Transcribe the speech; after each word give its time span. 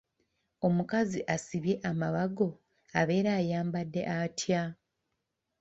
Omukazi 0.67 1.19
asibye 1.35 1.73
amabago 1.89 2.47
abeera 2.99 3.31
ayambadde 3.39 4.01
atya? 4.19 4.63